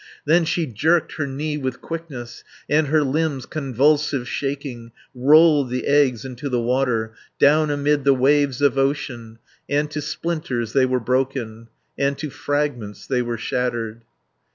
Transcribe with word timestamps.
Then 0.25 0.45
she 0.45 0.65
jerked 0.65 1.17
her 1.17 1.27
knee 1.27 1.59
with 1.59 1.79
quickness, 1.79 2.43
And 2.67 2.87
her 2.87 3.03
limbs 3.03 3.45
convulsive 3.45 4.27
shaking, 4.27 4.93
Rolled 5.13 5.69
the 5.69 5.85
eggs 5.85 6.25
into 6.25 6.49
the 6.49 6.59
water, 6.59 7.13
Down 7.39 7.69
amid 7.69 8.03
the 8.03 8.15
waves 8.15 8.63
of 8.63 8.79
ocean, 8.79 9.37
And 9.69 9.91
to 9.91 10.01
splinters 10.01 10.73
they 10.73 10.87
were 10.87 10.99
broken, 10.99 11.67
And 11.99 12.17
to 12.17 12.31
fragments 12.31 13.05
they 13.05 13.21
were 13.21 13.37
shattered. 13.37 14.01